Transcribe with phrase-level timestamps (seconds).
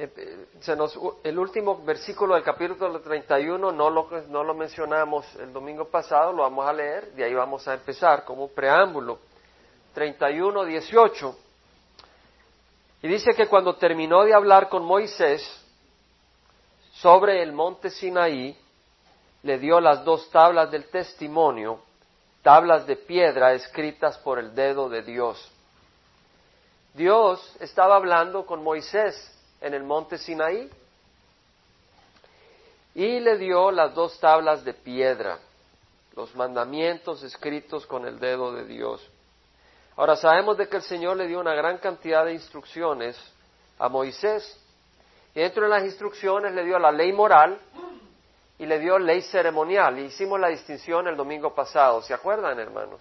[0.00, 0.46] eh,
[1.24, 6.42] el último versículo del capítulo 31 no lo, no lo mencionamos el domingo pasado, lo
[6.44, 9.18] vamos a leer, de ahí vamos a empezar como preámbulo.
[9.94, 11.36] 31, 18.
[13.02, 15.42] Y dice que cuando terminó de hablar con Moisés
[16.92, 18.56] sobre el monte Sinaí,
[19.42, 21.80] le dio las dos tablas del testimonio,
[22.42, 25.50] tablas de piedra escritas por el dedo de Dios.
[26.94, 30.70] Dios estaba hablando con Moisés en el monte Sinaí
[32.94, 35.38] y le dio las dos tablas de piedra,
[36.16, 39.08] los mandamientos escritos con el dedo de Dios.
[39.96, 43.16] Ahora sabemos de que el Señor le dio una gran cantidad de instrucciones
[43.78, 44.58] a Moisés.
[45.34, 47.60] Y dentro de las instrucciones le dio la ley moral
[48.58, 49.98] y le dio ley ceremonial.
[49.98, 53.00] Y hicimos la distinción el domingo pasado, ¿se acuerdan, hermanos?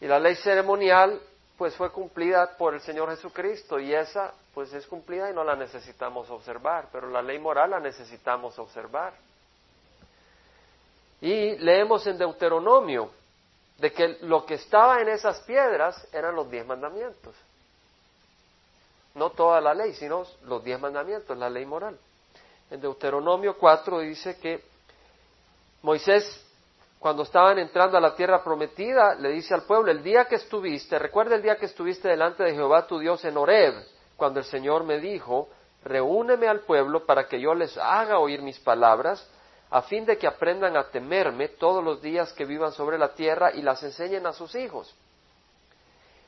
[0.00, 1.20] Y la ley ceremonial
[1.58, 5.56] pues fue cumplida por el Señor Jesucristo y esa pues es cumplida y no la
[5.56, 9.12] necesitamos observar, pero la ley moral la necesitamos observar.
[11.20, 13.10] Y leemos en Deuteronomio
[13.76, 17.34] de que lo que estaba en esas piedras eran los diez mandamientos.
[19.16, 21.98] No toda la ley, sino los diez mandamientos, la ley moral.
[22.70, 24.62] En Deuteronomio 4 dice que
[25.82, 26.47] Moisés
[26.98, 30.98] cuando estaban entrando a la tierra prometida, le dice al pueblo, el día que estuviste,
[30.98, 33.74] recuerda el día que estuviste delante de Jehová tu Dios en Horeb,
[34.16, 35.48] cuando el Señor me dijo,
[35.84, 39.28] reúneme al pueblo para que yo les haga oír mis palabras,
[39.70, 43.52] a fin de que aprendan a temerme todos los días que vivan sobre la tierra
[43.54, 44.92] y las enseñen a sus hijos.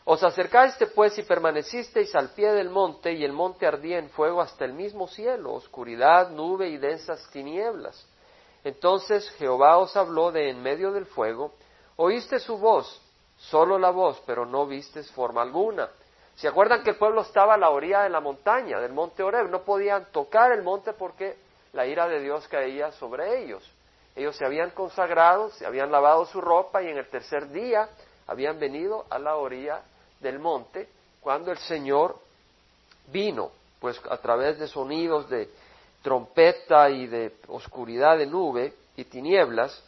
[0.05, 4.41] Os acercaste pues y permanecisteis al pie del monte, y el monte ardía en fuego
[4.41, 8.07] hasta el mismo cielo, oscuridad, nube y densas tinieblas.
[8.65, 11.53] Entonces Jehová os habló de en medio del fuego,
[11.97, 13.01] oíste su voz,
[13.39, 15.89] solo la voz, pero no vistes forma alguna.
[16.37, 19.51] ¿Se acuerdan que el pueblo estaba a la orilla de la montaña, del monte Oreb?
[19.51, 21.37] No podían tocar el monte porque
[21.73, 23.69] la ira de Dios caía sobre ellos.
[24.17, 27.89] Ellos se habían consagrado, se habían lavado su ropa y en el tercer día
[28.27, 29.83] habían venido a la orilla
[30.21, 30.89] del monte
[31.21, 32.17] cuando el Señor
[33.09, 35.51] vino, pues a través de sonidos de,
[36.03, 39.85] trompeta y de oscuridad de nube y tinieblas,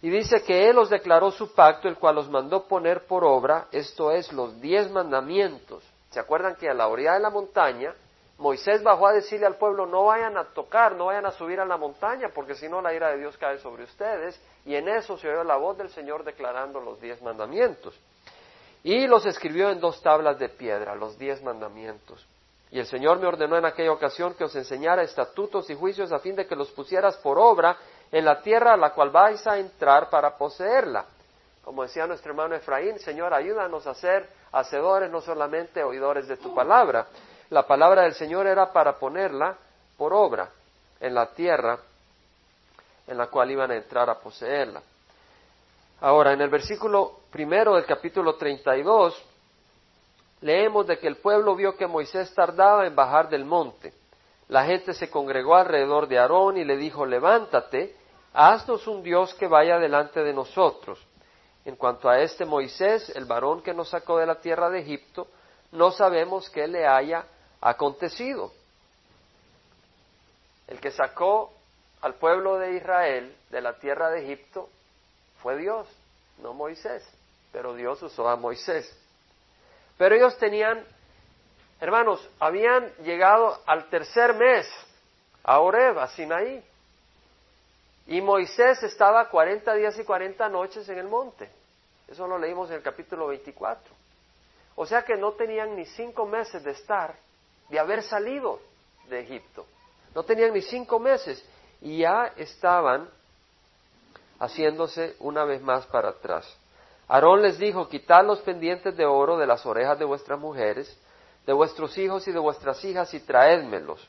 [0.00, 3.66] y dice que Él los declaró su pacto, el cual los mandó poner por obra,
[3.72, 5.82] esto es, los diez mandamientos.
[6.10, 7.92] ¿Se acuerdan que a la orilla de la montaña,
[8.38, 11.64] Moisés bajó a decirle al pueblo, no vayan a tocar, no vayan a subir a
[11.64, 15.18] la montaña, porque si no la ira de Dios cae sobre ustedes, y en eso
[15.18, 17.98] se oyó la voz del Señor declarando los diez mandamientos.
[18.84, 22.24] Y los escribió en dos tablas de piedra, los diez mandamientos.
[22.70, 26.18] Y el Señor me ordenó en aquella ocasión que os enseñara estatutos y juicios a
[26.18, 27.76] fin de que los pusieras por obra
[28.12, 31.04] en la tierra a la cual vais a entrar para poseerla.
[31.64, 36.54] Como decía nuestro hermano Efraín, Señor, ayúdanos a ser hacedores, no solamente oidores de tu
[36.54, 37.06] palabra.
[37.50, 39.56] La palabra del Señor era para ponerla
[39.96, 40.50] por obra
[41.00, 41.78] en la tierra
[43.06, 44.82] en la cual iban a entrar a poseerla.
[46.00, 49.24] Ahora, en el versículo primero del capítulo 32,
[50.40, 53.92] leemos de que el pueblo vio que Moisés tardaba en bajar del monte.
[54.48, 57.94] La gente se congregó alrededor de Aarón y le dijo, levántate,
[58.32, 60.98] haznos un Dios que vaya delante de nosotros.
[61.64, 65.26] En cuanto a este Moisés, el varón que nos sacó de la tierra de Egipto,
[65.72, 67.26] no sabemos qué le haya
[67.60, 68.52] acontecido.
[70.66, 71.52] El que sacó
[72.00, 74.68] al pueblo de Israel de la tierra de Egipto
[75.42, 75.86] fue Dios,
[76.42, 77.06] no Moisés,
[77.52, 78.90] pero Dios usó a Moisés.
[79.98, 80.82] Pero ellos tenían,
[81.80, 84.66] hermanos, habían llegado al tercer mes
[85.42, 86.64] a Oreb, a Sinaí.
[88.06, 91.50] Y Moisés estaba 40 días y 40 noches en el monte.
[92.06, 93.92] Eso lo leímos en el capítulo 24.
[94.76, 97.14] O sea que no tenían ni cinco meses de estar,
[97.68, 98.60] de haber salido
[99.10, 99.66] de Egipto.
[100.14, 101.44] No tenían ni cinco meses
[101.80, 103.10] y ya estaban
[104.38, 106.46] haciéndose una vez más para atrás.
[107.08, 110.94] Aarón les dijo, quitad los pendientes de oro de las orejas de vuestras mujeres,
[111.46, 114.06] de vuestros hijos y de vuestras hijas y traédmelos.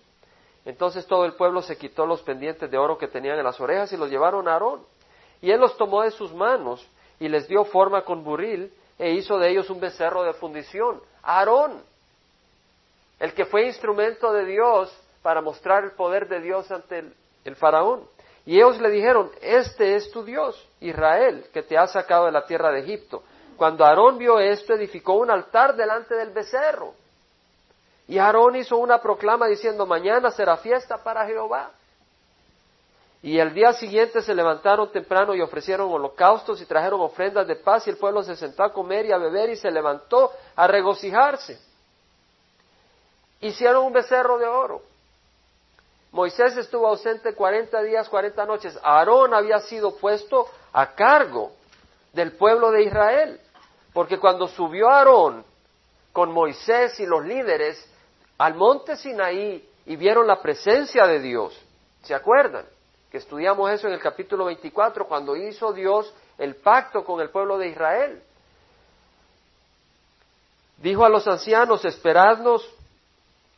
[0.66, 3.94] Entonces todo el pueblo se quitó los pendientes de oro que tenían en las orejas
[3.94, 4.86] y los llevaron a Aarón.
[5.42, 6.86] Y él los tomó de sus manos
[7.20, 11.02] y les dio forma con buril e hizo de ellos un becerro de fundición.
[11.24, 11.82] Aarón,
[13.20, 17.06] el que fue instrumento de Dios para mostrar el poder de Dios ante
[17.46, 18.04] el faraón.
[18.50, 22.48] Y ellos le dijeron, este es tu Dios, Israel, que te ha sacado de la
[22.48, 23.22] tierra de Egipto.
[23.56, 26.96] Cuando Aarón vio esto, edificó un altar delante del becerro.
[28.08, 31.70] Y Aarón hizo una proclama diciendo, mañana será fiesta para Jehová.
[33.22, 37.86] Y el día siguiente se levantaron temprano y ofrecieron holocaustos y trajeron ofrendas de paz
[37.86, 41.60] y el pueblo se sentó a comer y a beber y se levantó a regocijarse.
[43.42, 44.89] Hicieron un becerro de oro.
[46.12, 48.80] Moisés estuvo ausente 40 días, 40 noches.
[48.84, 51.52] Aarón había sido puesto a cargo
[52.14, 53.40] del pueblo de Israel.
[53.94, 55.46] Porque cuando subió Aarón
[56.12, 57.86] con Moisés y los líderes
[58.38, 61.60] al monte Sinaí y vieron la presencia de Dios,
[62.04, 62.66] ¿se acuerdan?
[63.12, 67.58] Que estudiamos eso en el capítulo 24, cuando hizo Dios el pacto con el pueblo
[67.58, 68.22] de Israel.
[70.78, 72.68] Dijo a los ancianos, esperadnos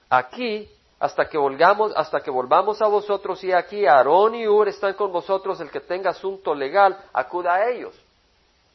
[0.09, 0.69] aquí
[1.01, 5.11] hasta que volvamos, hasta que volvamos a vosotros y aquí Aarón y Ur están con
[5.11, 7.99] vosotros, el que tenga asunto legal, acuda a ellos.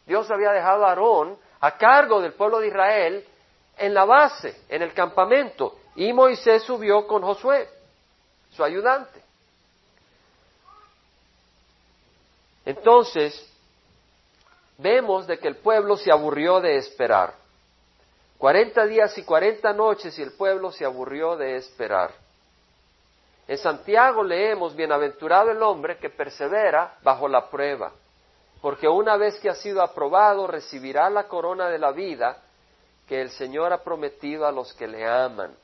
[0.05, 3.25] Dios había dejado a Aarón a cargo del pueblo de Israel
[3.79, 7.69] en la base, en el campamento, y Moisés subió con Josué,
[8.51, 9.23] su ayudante.
[12.65, 13.49] Entonces,
[14.79, 17.35] vemos de que el pueblo se aburrió de esperar.
[18.39, 22.13] Cuarenta días y cuarenta noches y el pueblo se aburrió de esperar.
[23.49, 27.93] En Santiago leemos, bienaventurado el hombre que persevera bajo la prueba,
[28.61, 32.43] porque una vez que ha sido aprobado recibirá la corona de la vida
[33.09, 35.55] que el Señor ha prometido a los que le aman.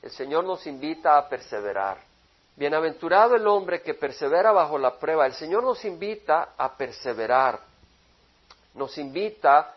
[0.00, 1.98] El Señor nos invita a perseverar.
[2.56, 5.26] Bienaventurado el hombre que persevera bajo la prueba.
[5.26, 7.58] El Señor nos invita a perseverar.
[8.74, 9.74] Nos invita,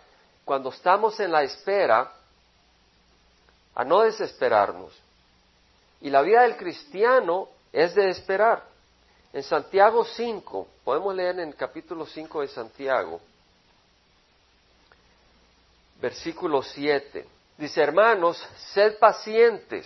[0.47, 2.09] cuando estamos en la espera,
[3.75, 4.97] a no desesperarnos.
[5.99, 8.63] Y la vida del cristiano es de esperar.
[9.33, 13.19] En Santiago 5, podemos leer en el capítulo 5 de Santiago,
[15.99, 17.27] versículo 7.
[17.57, 18.41] Dice, hermanos,
[18.73, 19.85] sed pacientes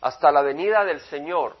[0.00, 1.56] hasta la venida del Señor.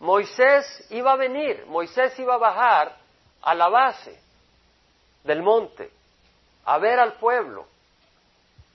[0.00, 2.94] Moisés iba a venir, Moisés iba a bajar
[3.40, 4.20] a la base
[5.24, 5.96] del monte
[6.66, 7.66] a ver al pueblo,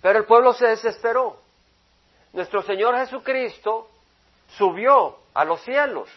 [0.01, 1.37] pero el pueblo se desesperó.
[2.33, 3.89] Nuestro Señor Jesucristo
[4.57, 6.09] subió a los cielos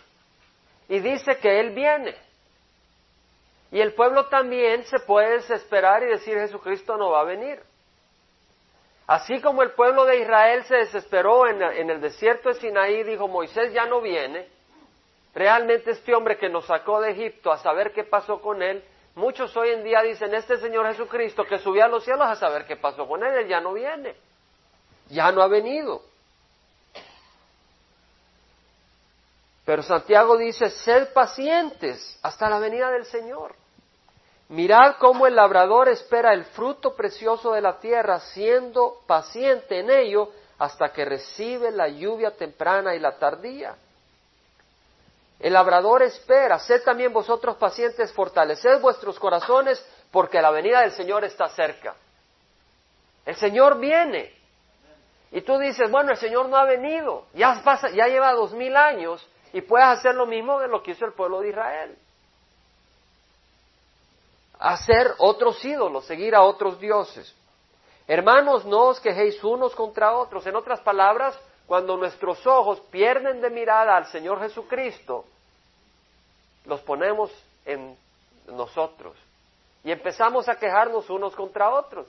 [0.89, 2.17] y dice que Él viene.
[3.73, 7.61] Y el pueblo también se puede desesperar y decir Jesucristo no va a venir.
[9.09, 13.73] Así como el pueblo de Israel se desesperó en, el desierto de Sinaí dijo Moisés
[13.73, 14.49] ya no viene,
[15.35, 18.83] realmente este hombre que nos sacó de Egipto a saber qué pasó con él,
[19.15, 22.67] muchos hoy en día dicen este Señor Jesucristo que subió a los cielos a saber
[22.67, 24.17] qué pasó con él, él ya no viene,
[25.09, 26.03] ya no ha venido.
[29.65, 33.55] Pero Santiago dice, sed pacientes hasta la venida del Señor.
[34.49, 40.31] Mirad cómo el labrador espera el fruto precioso de la tierra, siendo paciente en ello
[40.59, 43.75] hasta que recibe la lluvia temprana y la tardía.
[45.41, 51.25] El labrador espera, sed también vosotros pacientes, fortaleced vuestros corazones, porque la venida del Señor
[51.25, 51.95] está cerca.
[53.27, 54.33] El Señor viene.
[55.33, 58.77] Y tú dices, bueno, el Señor no ha venido, ya, pasa, ya lleva dos mil
[58.77, 61.99] años y puedes hacer lo mismo de lo que hizo el pueblo de Israel
[64.59, 67.35] hacer otros ídolos, seguir a otros dioses.
[68.07, 70.47] Hermanos, no os quejéis unos contra otros.
[70.47, 75.25] En otras palabras, cuando nuestros ojos pierden de mirada al Señor Jesucristo,
[76.67, 77.31] los ponemos
[77.65, 77.97] en
[78.49, 79.17] nosotros
[79.83, 82.07] y empezamos a quejarnos unos contra otros,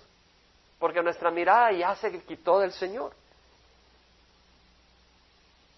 [0.80, 3.12] porque nuestra mirada ya se quitó del Señor.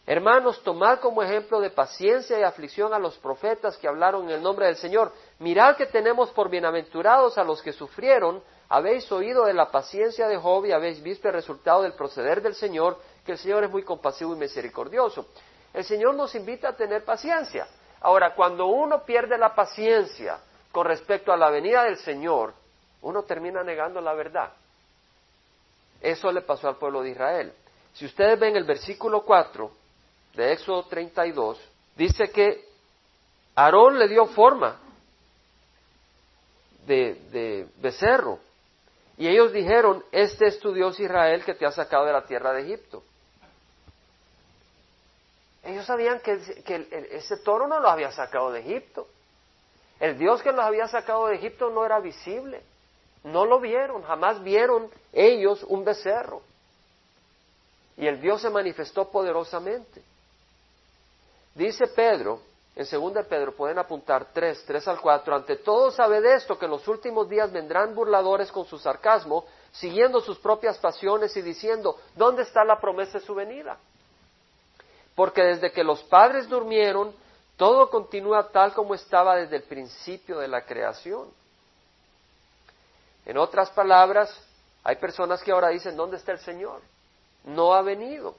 [0.06, 4.42] Hermanos, tomad como ejemplo de paciencia y aflicción a los profetas que hablaron en el
[4.42, 5.12] nombre del Señor.
[5.40, 8.42] Mirad que tenemos por bienaventurados a los que sufrieron.
[8.70, 12.56] Habéis oído de la paciencia de Job y habéis visto el resultado del proceder del
[12.56, 15.28] Señor, que el Señor es muy compasivo y misericordioso.
[15.74, 17.68] El Señor nos invita a tener paciencia.
[18.00, 20.40] Ahora, cuando uno pierde la paciencia
[20.72, 22.54] con respecto a la venida del Señor,
[23.02, 24.54] uno termina negando la verdad.
[26.00, 27.54] Eso le pasó al pueblo de Israel.
[27.94, 29.72] Si ustedes ven el versículo 4,
[30.36, 31.60] de Éxodo 32,
[31.98, 32.64] dice que
[33.56, 34.80] Aarón le dio forma
[36.86, 38.40] de, de becerro.
[39.18, 42.54] Y ellos dijeron, este es tu Dios Israel que te ha sacado de la tierra
[42.54, 43.04] de Egipto.
[45.68, 46.40] Ellos sabían que,
[47.12, 49.06] ese toro no los había sacado de Egipto.
[50.00, 52.64] El Dios que los había sacado de Egipto no era visible.
[53.26, 56.42] No lo vieron, jamás vieron ellos un becerro.
[57.98, 60.02] Y el Dios se manifestó poderosamente.
[61.54, 62.40] Dice Pedro,
[62.74, 66.64] en 2 Pedro pueden apuntar 3, 3 al 4, ante todo sabe de esto que
[66.64, 69.44] en los últimos días vendrán burladores con su sarcasmo,
[69.74, 73.78] siguiendo sus propias pasiones y diciendo, ¿dónde está la promesa de su venida?
[75.18, 77.14] Porque desde que los padres durmieron,
[77.58, 81.28] todo continúa tal como estaba desde el principio de la creación.
[83.26, 84.34] En otras palabras,
[84.86, 86.80] hay personas que ahora dicen, ¿dónde está el Señor?
[87.48, 88.36] no ha venido.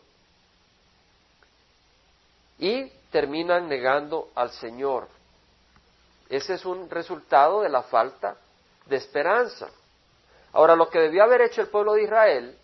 [2.59, 5.09] Y terminan negando al Señor.
[6.29, 8.37] Ese es un resultado de la falta
[8.87, 9.69] de esperanza.
[10.53, 12.59] Ahora, lo que debió haber hecho el pueblo de Israel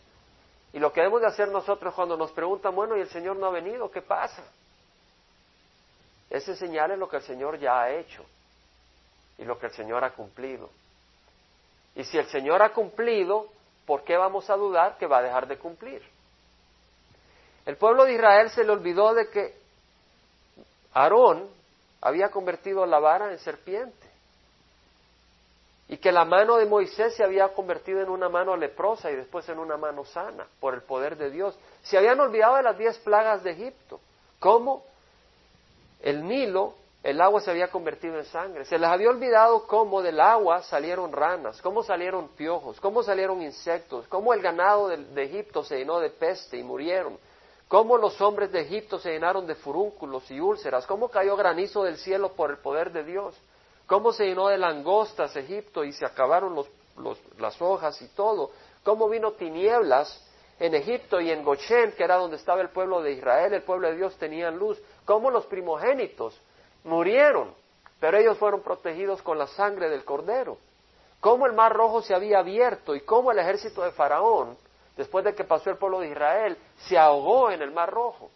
[0.74, 3.46] y lo que debemos de hacer nosotros cuando nos preguntan, bueno, ¿y el Señor no
[3.46, 3.92] ha venido?
[3.92, 4.42] ¿Qué pasa?
[6.28, 8.24] Ese señal es lo que el Señor ya ha hecho
[9.38, 10.68] y lo que el Señor ha cumplido.
[11.94, 13.46] Y si el Señor ha cumplido,
[13.86, 16.02] ¿por qué vamos a dudar que va a dejar de cumplir?
[17.66, 19.54] El pueblo de Israel se le olvidó de que
[20.92, 21.48] Aarón
[22.00, 24.03] había convertido la vara en serpiente
[25.88, 29.48] y que la mano de Moisés se había convertido en una mano leprosa y después
[29.48, 31.58] en una mano sana por el poder de Dios.
[31.82, 34.00] Se habían olvidado de las diez plagas de Egipto.
[34.38, 34.84] ¿Cómo?
[36.00, 38.64] El Nilo, el agua se había convertido en sangre.
[38.64, 44.06] Se les había olvidado cómo del agua salieron ranas, cómo salieron piojos, cómo salieron insectos,
[44.08, 47.18] cómo el ganado de, de Egipto se llenó de peste y murieron,
[47.68, 51.98] cómo los hombres de Egipto se llenaron de furúnculos y úlceras, cómo cayó granizo del
[51.98, 53.38] cielo por el poder de Dios
[53.86, 56.56] cómo se llenó de langostas Egipto y se acabaron
[57.38, 58.50] las hojas y todo,
[58.82, 60.24] cómo vino tinieblas
[60.58, 63.88] en Egipto y en Goshen, que era donde estaba el pueblo de Israel, el pueblo
[63.88, 66.40] de Dios tenían luz, cómo los primogénitos
[66.84, 67.52] murieron,
[67.98, 70.58] pero ellos fueron protegidos con la sangre del cordero,
[71.20, 74.56] cómo el mar rojo se había abierto y cómo el ejército de Faraón,
[74.96, 78.30] después de que pasó el pueblo de Israel, se ahogó en el mar rojo.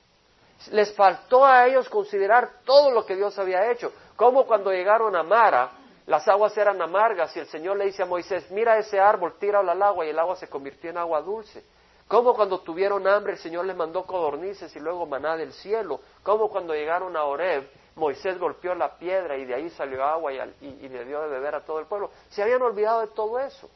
[0.73, 3.93] Les faltó a ellos considerar todo lo que Dios había hecho.
[4.19, 5.71] Como cuando llegaron a Mara,
[6.07, 9.71] las aguas eran amargas y el Señor le dice a Moisés, mira ese árbol, tíralo
[9.71, 11.63] al agua y el agua se convirtió en agua dulce.
[12.09, 16.01] Como cuando tuvieron hambre el Señor les mandó codornices y luego maná del cielo.
[16.25, 20.89] Como cuando llegaron a Oreb, Moisés golpeó la piedra y de ahí salió agua y,
[20.89, 22.11] le dio de beber a todo el pueblo.
[22.31, 23.71] Se habían olvidado de todo eso.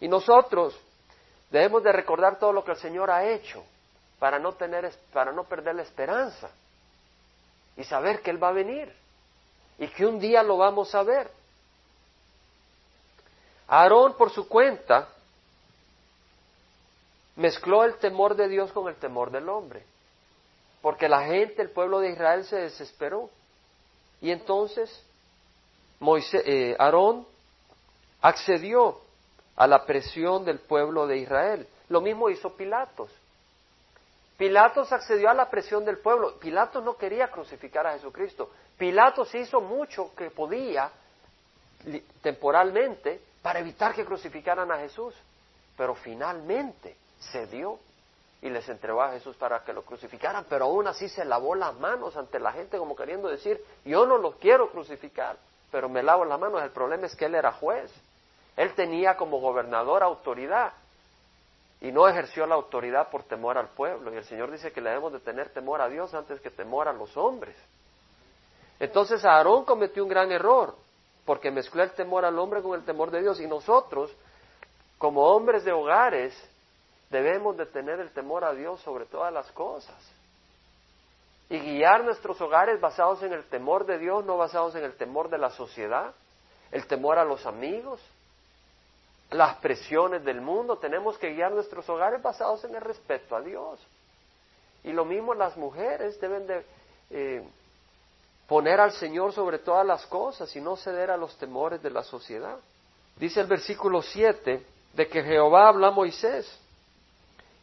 [0.00, 0.80] Y nosotros
[1.50, 3.62] debemos de recordar todo lo que el Señor ha hecho
[4.18, 6.50] para no tener, para no perder la esperanza
[7.76, 8.92] y saber que Él va a venir
[9.78, 11.30] y que un día lo vamos a ver.
[13.68, 15.08] Aarón, por su cuenta,
[17.34, 19.84] mezcló el temor de Dios con el temor del hombre,
[20.80, 23.28] porque la gente, el pueblo de Israel se desesperó.
[24.20, 25.04] Y entonces
[26.32, 27.26] eh, Aarón
[28.22, 29.00] accedió
[29.56, 31.66] a la presión del pueblo de Israel.
[31.88, 33.10] Lo mismo hizo Pilatos.
[34.36, 36.38] Pilatos accedió a la presión del pueblo.
[36.38, 38.50] Pilatos no quería crucificar a Jesucristo.
[38.76, 40.90] Pilatos hizo mucho que podía
[42.20, 45.14] temporalmente para evitar que crucificaran a Jesús.
[45.76, 46.96] Pero finalmente
[47.32, 47.78] cedió
[48.42, 50.44] y les entregó a Jesús para que lo crucificaran.
[50.50, 54.18] Pero aún así se lavó las manos ante la gente como queriendo decir, yo no
[54.18, 55.38] lo quiero crucificar,
[55.70, 56.62] pero me lavo las manos.
[56.62, 57.90] El problema es que él era juez.
[58.54, 60.74] Él tenía como gobernador autoridad
[61.80, 64.12] y no ejerció la autoridad por temor al pueblo.
[64.12, 66.88] Y el Señor dice que le debemos de tener temor a Dios antes que temor
[66.88, 67.56] a los hombres.
[68.80, 70.74] Entonces Aarón cometió un gran error,
[71.24, 73.40] porque mezcló el temor al hombre con el temor de Dios.
[73.40, 74.10] Y nosotros,
[74.98, 76.34] como hombres de hogares,
[77.10, 79.96] debemos de tener el temor a Dios sobre todas las cosas.
[81.48, 85.28] Y guiar nuestros hogares basados en el temor de Dios, no basados en el temor
[85.28, 86.12] de la sociedad,
[86.72, 88.00] el temor a los amigos,
[89.30, 93.80] las presiones del mundo, tenemos que guiar nuestros hogares basados en el respeto a Dios.
[94.84, 96.64] Y lo mismo las mujeres deben de
[97.10, 97.48] eh,
[98.46, 102.04] poner al Señor sobre todas las cosas y no ceder a los temores de la
[102.04, 102.58] sociedad.
[103.16, 106.60] Dice el versículo 7 de que Jehová habla a Moisés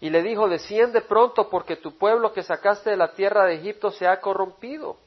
[0.02, 3.90] y le dijo, desciende pronto porque tu pueblo que sacaste de la tierra de Egipto
[3.92, 4.98] se ha corrompido.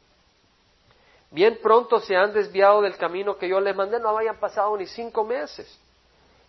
[1.31, 4.87] Bien pronto se han desviado del camino que yo les mandé, no habían pasado ni
[4.87, 5.79] cinco meses.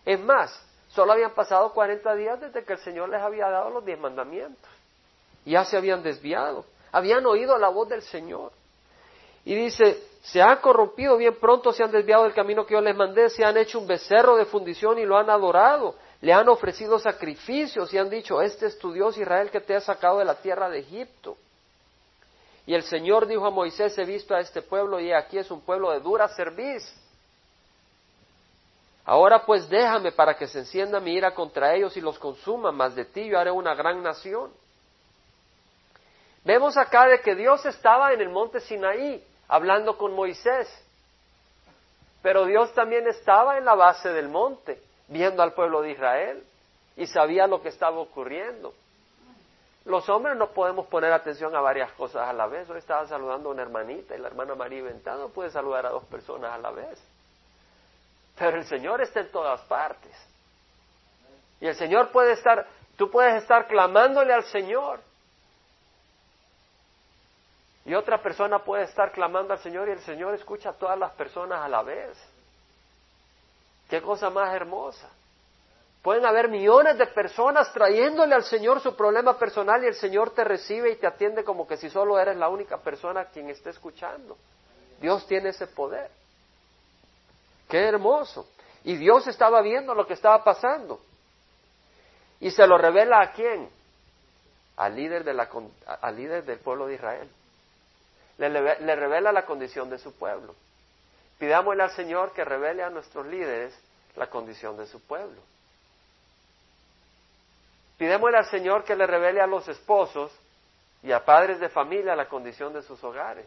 [0.08, 3.84] Es más, solo habían pasado 40 días desde que el Señor les había dado los
[3.84, 4.70] diez mandamientos.
[5.44, 8.50] Ya se habían desviado, habían oído la voz del Señor.
[9.44, 12.96] Y dice, se han corrompido, bien pronto se han desviado del camino que yo les
[12.96, 16.98] mandé, se han hecho un becerro de fundición y lo han adorado, le han ofrecido
[16.98, 20.36] sacrificios y han dicho, este es tu Dios Israel que te ha sacado de la
[20.36, 21.36] tierra de Egipto.
[22.64, 25.60] Y el Señor dijo a Moisés, he visto a este pueblo y aquí es un
[25.60, 26.82] pueblo de dura cerviz
[29.08, 32.94] Ahora pues déjame para que se encienda mi ira contra ellos y los consuma, mas
[32.94, 34.52] de ti yo haré una gran nación.
[36.44, 40.68] Vemos acá de que Dios estaba en el monte Sinaí hablando con Moisés,
[42.20, 46.44] pero Dios también estaba en la base del monte viendo al pueblo de Israel
[46.94, 48.74] y sabía lo que estaba ocurriendo.
[49.86, 52.68] Los hombres no podemos poner atención a varias cosas a la vez.
[52.68, 56.04] Hoy estaba saludando a una hermanita y la hermana María Ventano puede saludar a dos
[56.04, 57.02] personas a la vez.
[58.38, 60.12] Pero el Señor está en todas partes.
[61.60, 62.66] Y el Señor puede estar
[62.98, 65.00] Tú puedes estar clamándole al Señor.
[67.84, 71.12] Y otra persona puede estar clamando al Señor y el Señor escucha a todas las
[71.12, 72.18] personas a la vez.
[73.88, 75.08] Qué cosa más hermosa.
[76.02, 80.42] Pueden haber millones de personas trayéndole al Señor su problema personal y el Señor te
[80.42, 84.36] recibe y te atiende como que si solo eres la única persona quien esté escuchando.
[85.00, 86.10] Dios tiene ese poder.
[87.68, 88.48] Qué hermoso.
[88.84, 91.00] Y Dios estaba viendo lo que estaba pasando.
[92.40, 93.68] Y se lo revela a quién?
[94.76, 97.28] Al líder, del pueblo de Israel.
[98.38, 100.54] Le, le revela la condición de su pueblo.
[101.38, 103.78] Pidámosle al Señor que revele a nuestros líderes
[104.16, 105.40] la condición de su pueblo.
[107.98, 110.32] Pidémosle al Señor que le revele a los esposos
[111.02, 113.46] y a padres de familia la condición de sus hogares,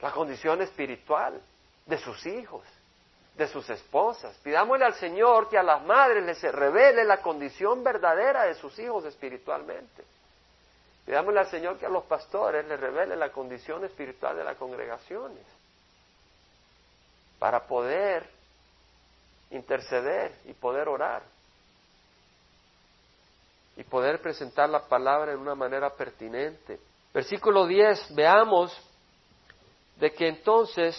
[0.00, 1.40] la condición espiritual
[1.86, 2.64] de sus hijos,
[3.36, 4.36] de sus esposas.
[4.38, 9.04] Pidámosle al Señor que a las madres les revele la condición verdadera de sus hijos
[9.04, 10.04] espiritualmente.
[11.06, 15.44] Pidámosle al Señor que a los pastores les revele la condición espiritual de las congregaciones
[17.38, 18.28] para poder
[19.50, 21.22] interceder y poder orar
[23.76, 26.78] y poder presentar la palabra en una manera pertinente.
[27.14, 28.78] Versículo 10, veamos
[29.96, 30.96] de que entonces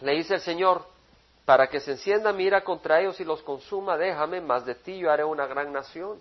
[0.00, 0.84] le dice el Señor,
[1.44, 5.10] para que se encienda mira contra ellos y los consuma, déjame, más de ti yo
[5.10, 6.20] haré una gran nación.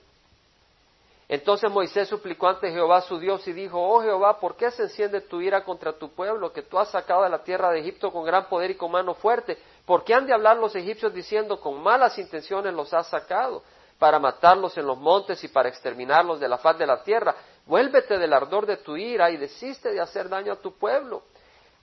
[1.28, 5.22] Entonces Moisés suplicó ante Jehová su Dios y dijo, oh Jehová, ¿por qué se enciende
[5.22, 8.24] tu ira contra tu pueblo que tú has sacado de la tierra de Egipto con
[8.24, 9.58] gran poder y con mano fuerte?
[9.88, 13.64] ¿Por qué han de hablar los egipcios diciendo, con malas intenciones los has sacado?
[14.00, 17.36] para matarlos en los montes y para exterminarlos de la faz de la tierra.
[17.66, 21.24] Vuélvete del ardor de tu ira y desiste de hacer daño a tu pueblo.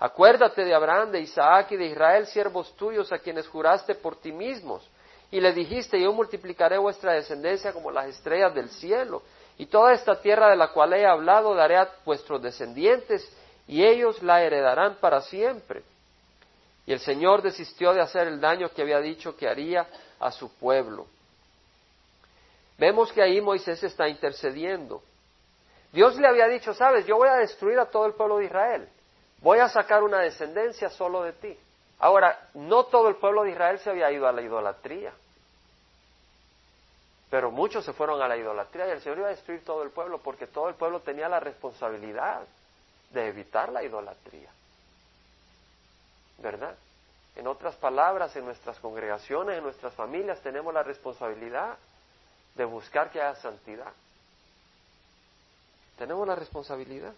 [0.04, 4.32] Acuérdate de Abraham, de Isaac y de Israel, siervos tuyos, a quienes juraste por ti
[4.32, 4.84] mismos.
[5.30, 9.22] Y le dijiste, yo multiplicaré vuestra descendencia como las estrellas del cielo.
[9.58, 13.32] Y toda esta tierra de la cual he hablado daré a vuestros descendientes,
[13.68, 15.84] y ellos la heredarán para siempre.
[16.84, 19.86] Y el Señor desistió de hacer el daño que había dicho que haría
[20.18, 21.06] a su pueblo.
[22.76, 25.00] Vemos que ahí Moisés está intercediendo.
[25.92, 28.88] Dios le había dicho, sabes, yo voy a destruir a todo el pueblo de Israel.
[29.42, 31.58] Voy a sacar una descendencia solo de ti.
[31.98, 35.12] Ahora, no todo el pueblo de Israel se había ido a la idolatría.
[37.28, 39.90] Pero muchos se fueron a la idolatría y el Señor iba a destruir todo el
[39.90, 42.42] pueblo porque todo el pueblo tenía la responsabilidad
[43.10, 44.50] de evitar la idolatría.
[46.38, 46.76] ¿Verdad?
[47.34, 51.78] En otras palabras, en nuestras congregaciones, en nuestras familias tenemos la responsabilidad
[52.54, 53.92] de buscar que haya santidad.
[55.96, 57.14] Tenemos la responsabilidad.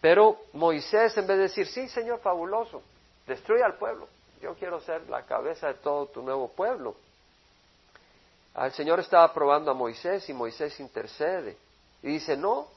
[0.00, 2.82] Pero Moisés, en vez de decir, sí, Señor, fabuloso,
[3.26, 4.08] destruye al pueblo,
[4.40, 6.94] yo quiero ser la cabeza de todo tu nuevo pueblo.
[8.56, 11.56] El Señor estaba probando a Moisés y Moisés intercede.
[12.02, 12.68] Y dice, no,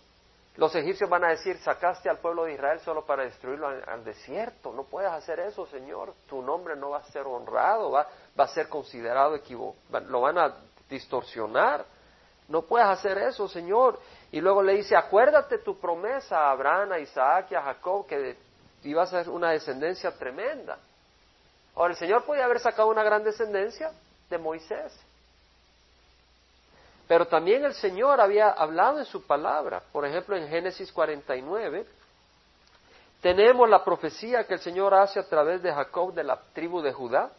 [0.58, 4.74] los egipcios van a decir, sacaste al pueblo de Israel solo para destruirlo al, desierto.
[4.74, 6.14] No puedes hacer eso, Señor.
[6.28, 8.08] Tu nombre no va a ser honrado, va,
[8.40, 10.06] va a ser considerado equivocado.
[10.08, 10.56] Lo van a
[10.90, 11.86] distorsionar.
[12.48, 13.98] No puedes hacer eso, Señor.
[14.32, 18.38] Y luego le dice, acuérdate tu promesa a Abraham, a Isaac y a Jacob, que
[18.84, 20.78] iba a ser una descendencia tremenda.
[21.76, 23.92] Ahora, el Señor podía haber sacado una gran descendencia
[24.30, 24.98] de Moisés.
[27.08, 29.84] Pero también el Señor había hablado en su palabra.
[29.92, 31.86] Por ejemplo, en Génesis 49,
[33.22, 36.94] tenemos la profecía que el Señor hace a través de Jacob de la tribu de
[36.94, 37.30] Judá.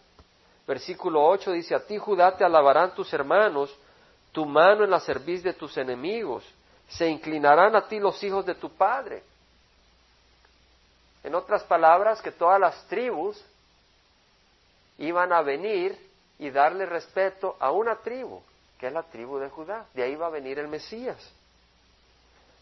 [0.67, 3.75] Versículo 8 dice, a ti Judá te alabarán tus hermanos,
[4.31, 6.45] tu mano en la cerviz de tus enemigos,
[6.97, 9.23] se inclinarán a ti los hijos de tu padre.
[11.23, 13.43] En otras palabras, que todas las tribus
[14.99, 15.99] iban a venir
[16.39, 18.43] y darle respeto a una tribu
[18.83, 19.87] que es la tribu de Judá.
[19.95, 21.17] De ahí va a venir el Mesías.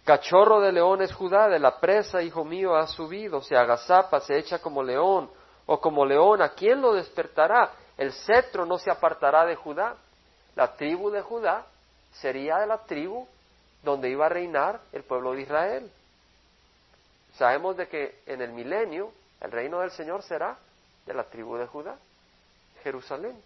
[0.04, 4.36] Cachorro de león es Judá, de la presa, hijo mío, ha subido, se agazapa, se
[4.36, 5.30] echa como león,
[5.64, 7.72] o como león, ¿a quién lo despertará?
[7.96, 9.96] El cetro no se apartará de Judá.
[10.56, 11.64] La tribu de Judá
[12.12, 13.26] sería de la tribu
[13.82, 15.90] donde iba a reinar el pueblo de Israel.
[17.36, 20.58] Sabemos de que en el milenio el reino del Señor será
[21.06, 21.96] de la tribu de Judá,
[22.82, 23.40] Jerusalén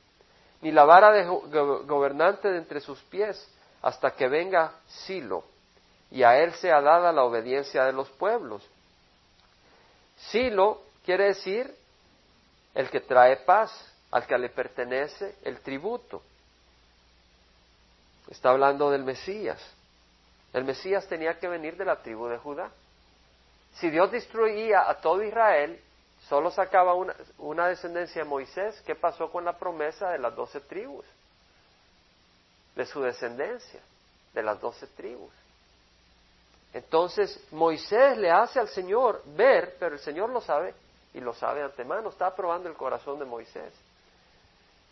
[0.65, 3.47] ni la vara de gobernante de entre sus pies,
[3.83, 5.45] hasta que venga Silo,
[6.11, 8.67] y a él sea dada la obediencia de los pueblos.
[10.17, 11.71] Silo quiere decir
[12.75, 13.71] el que trae paz,
[14.11, 16.23] al que le pertenece el tributo.
[18.31, 19.61] Está hablando del Mesías.
[20.55, 22.71] El Mesías tenía que venir de la tribu de Judá.
[23.75, 25.83] Si Dios destruía a todo Israel,
[26.29, 26.95] solo sacaba
[27.39, 28.81] una, descendencia de Moisés.
[28.87, 31.05] ¿Qué pasó con la promesa de las doce tribus?
[32.77, 33.81] De su descendencia,
[34.33, 35.33] de las doce tribus.
[36.73, 40.73] Entonces Moisés le hace al Señor ver, pero el Señor lo sabe
[41.15, 43.73] y lo sabe antemano, está probando el corazón de Moisés.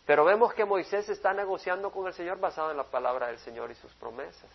[0.05, 3.71] Pero vemos que Moisés está negociando con el Señor basado en la palabra del Señor
[3.71, 4.49] y sus promesas.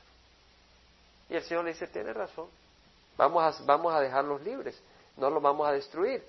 [1.28, 2.48] Y el Señor le dice, tiene razón,
[3.16, 4.80] vamos a, vamos a dejarlos libres,
[5.16, 6.24] no los vamos a destruir.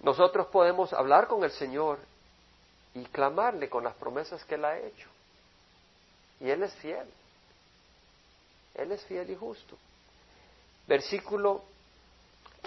[0.00, 1.98] Nosotros podemos hablar con el Señor
[2.94, 5.08] y clamarle con las promesas que Él ha hecho.
[6.40, 7.06] Y Él es fiel.
[8.74, 9.76] Él es fiel y justo.
[10.86, 11.64] Versículo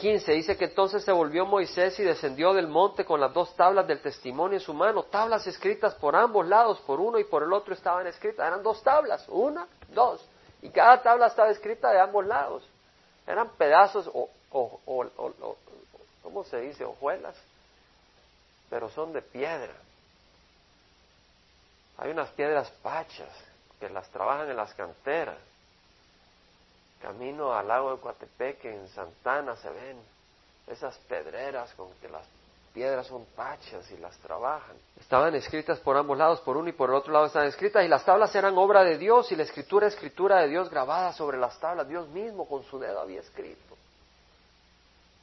[0.01, 3.87] 15 dice que entonces se volvió Moisés y descendió del monte con las dos tablas
[3.87, 7.53] del testimonio en su mano, tablas escritas por ambos lados, por uno y por el
[7.53, 8.47] otro estaban escritas.
[8.47, 10.27] Eran dos tablas, una, dos.
[10.63, 12.67] Y cada tabla estaba escrita de ambos lados.
[13.27, 15.55] Eran pedazos o, o, o,
[16.23, 16.83] ¿cómo se dice?
[16.83, 17.35] Hojuelas.
[18.71, 19.73] Pero son de piedra.
[21.99, 23.29] Hay unas piedras pachas
[23.79, 25.37] que las trabajan en las canteras.
[27.01, 29.97] Camino al lago de Coatepeque, en Santana, se ven
[30.67, 32.25] esas pedreras con que las
[32.73, 34.75] piedras son pachas y las trabajan.
[34.99, 37.87] Estaban escritas por ambos lados, por uno y por el otro lado estaban escritas, y
[37.87, 41.59] las tablas eran obra de Dios, y la escritura, escritura de Dios grabada sobre las
[41.59, 41.87] tablas.
[41.87, 43.75] Dios mismo con su dedo había escrito.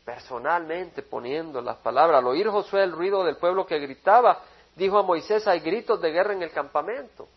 [0.04, 2.18] Personalmente poniendo las palabras.
[2.18, 4.42] Al oír Josué el ruido del pueblo que gritaba,
[4.74, 7.28] dijo a Moisés, hay gritos de guerra en el campamento.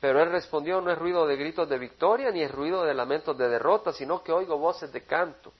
[0.00, 3.36] Pero él respondió, no es ruido de gritos de victoria, ni es ruido de lamentos
[3.36, 5.52] de derrota, sino que oigo voces de canto.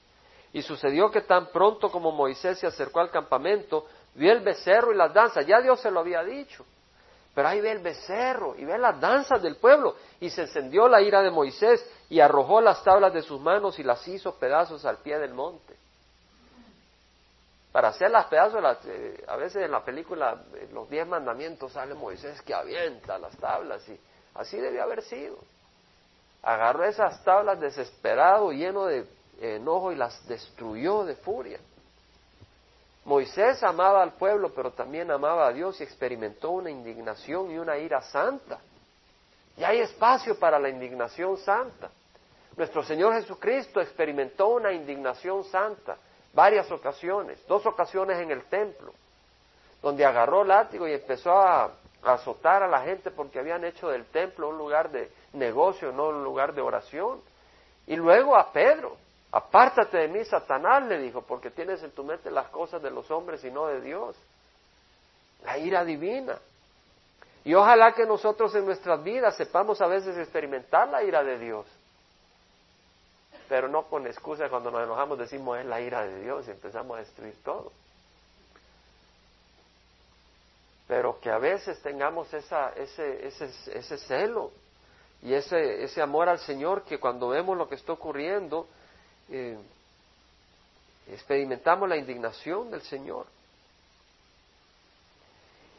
[0.53, 4.96] Y sucedió que tan pronto como Moisés se acercó al campamento, vio el becerro y
[4.96, 5.46] las danzas.
[5.46, 6.64] Ya Dios se lo había dicho.
[7.35, 9.94] Pero ahí ve el becerro y ve las danzas del pueblo.
[10.20, 13.83] Y se encendió la ira de Moisés y arrojó las tablas de sus manos y
[13.83, 15.76] las hizo pedazos al pie del monte.
[17.70, 22.42] Para hacer las pedazos, eh, a veces en la película, los diez mandamientos, sale Moisés
[22.42, 24.00] que avienta las tablas y
[24.34, 25.38] Así debió haber sido.
[26.42, 29.06] Agarró esas tablas desesperado, lleno de
[29.40, 31.58] enojo y las destruyó de furia.
[33.04, 37.76] Moisés amaba al pueblo, pero también amaba a Dios y experimentó una indignación y una
[37.78, 38.58] ira santa.
[39.56, 41.90] Y hay espacio para la indignación santa.
[42.56, 45.96] Nuestro Señor Jesucristo experimentó una indignación santa
[46.32, 48.92] varias ocasiones, dos ocasiones en el templo,
[49.82, 51.70] donde agarró látigo y empezó a
[52.02, 56.24] azotar a la gente porque habían hecho del templo un lugar de negocio, no un
[56.24, 57.20] lugar de oración.
[57.86, 58.96] Y luego a Pedro,
[59.32, 63.10] apártate de mí, Satanás, le dijo, porque tienes en tu mente las cosas de los
[63.10, 64.16] hombres y no de Dios.
[65.44, 66.38] La ira divina.
[67.44, 71.66] Y ojalá que nosotros en nuestras vidas sepamos a veces experimentar la ira de Dios.
[73.48, 76.96] Pero no con excusa cuando nos enojamos decimos es la ira de Dios y empezamos
[76.96, 77.72] a destruir todo.
[80.90, 84.50] Pero que a veces tengamos ese, celo
[85.22, 88.66] y ese, ese amor al Señor que cuando vemos lo que está ocurriendo,
[89.29, 89.57] eh,
[91.07, 93.26] experimentamos la indignación del Señor.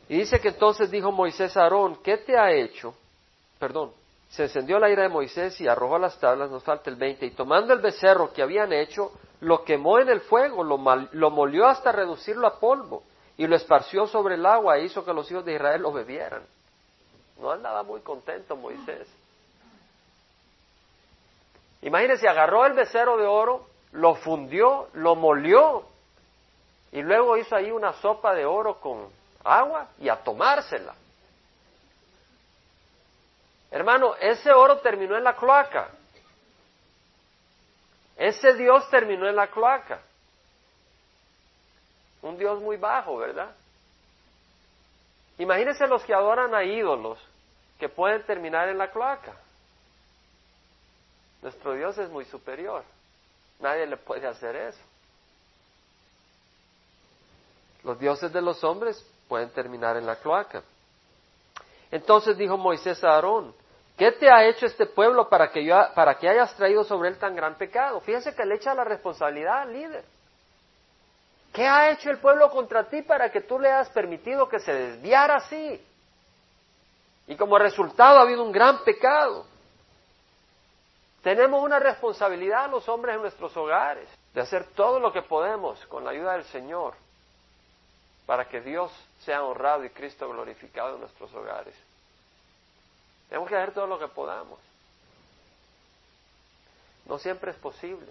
[0.07, 2.95] Y dice que entonces dijo Moisés a Aarón, ¿qué te ha hecho?
[3.59, 3.91] Perdón,
[4.29, 7.31] se encendió la ira de Moisés y arrojó las tablas, nos falta el 20, y
[7.31, 10.77] tomando el becerro que habían hecho, lo quemó en el fuego, lo,
[11.11, 13.03] lo molió hasta reducirlo a polvo
[13.37, 16.43] y lo esparció sobre el agua e hizo que los hijos de Israel lo bebieran.
[17.39, 19.07] No andaba muy contento Moisés.
[21.81, 25.85] Imagínense, agarró el becerro de oro, lo fundió, lo molió
[26.91, 29.09] y luego hizo ahí una sopa de oro con
[29.43, 30.93] agua y a tomársela.
[33.71, 35.89] Hermano, ese oro terminó en la cloaca.
[38.17, 40.01] Ese Dios terminó en la cloaca.
[42.21, 43.55] Un Dios muy bajo, ¿verdad?
[45.37, 47.17] Imagínense los que adoran a ídolos
[47.79, 49.35] que pueden terminar en la cloaca.
[51.41, 52.83] Nuestro Dios es muy superior.
[53.59, 54.79] Nadie le puede hacer eso.
[57.83, 60.61] Los dioses de los hombres pueden terminar en la cloaca.
[61.89, 63.53] Entonces dijo Moisés a Aarón,
[63.97, 67.17] ¿qué te ha hecho este pueblo para que, yo, para que hayas traído sobre él
[67.17, 67.99] tan gran pecado?
[68.01, 70.05] Fíjense que le echa la responsabilidad al líder.
[71.53, 74.73] ¿Qué ha hecho el pueblo contra ti para que tú le hayas permitido que se
[74.73, 75.85] desviara así?
[77.27, 79.45] Y como resultado ha habido un gran pecado.
[81.21, 86.03] Tenemos una responsabilidad los hombres en nuestros hogares de hacer todo lo que podemos con
[86.03, 86.95] la ayuda del Señor
[88.25, 91.75] para que Dios sea honrado y Cristo glorificado en nuestros hogares.
[93.29, 94.59] Tenemos que hacer todo lo que podamos.
[97.05, 98.07] No siempre es posible.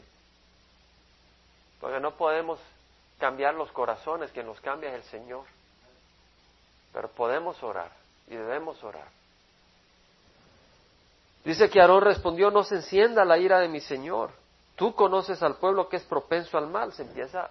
[1.80, 2.60] Porque no podemos
[3.20, 5.44] cambiar los corazones, quien los cambia es el Señor.
[6.92, 7.92] Pero podemos orar
[8.26, 9.06] y debemos orar.
[11.44, 14.30] Dice que Aarón respondió, no se encienda la ira de mi Señor.
[14.74, 16.92] Tú conoces al pueblo que es propenso al mal.
[16.92, 17.50] Se empieza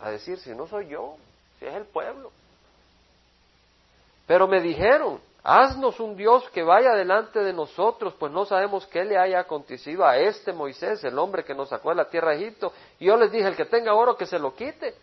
[0.00, 1.16] a decir, si no soy yo,
[1.58, 2.32] si es el pueblo.
[4.26, 9.04] Pero me dijeron, haznos un Dios que vaya delante de nosotros, pues no sabemos qué
[9.04, 12.36] le haya acontecido a este Moisés, el hombre que nos sacó de la tierra de
[12.36, 12.72] Egipto.
[12.98, 14.94] Y yo les dije, el que tenga oro, que se lo quite.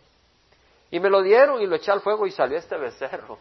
[0.92, 3.38] Y me lo dieron y lo eché al fuego y salió este becerro.